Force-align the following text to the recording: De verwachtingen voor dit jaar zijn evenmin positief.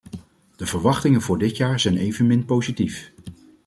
De 0.55 0.65
verwachtingen 0.65 1.21
voor 1.21 1.37
dit 1.37 1.57
jaar 1.57 1.79
zijn 1.79 1.97
evenmin 1.97 2.45
positief. 2.45 3.11